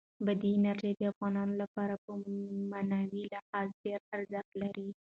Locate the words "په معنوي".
2.03-3.23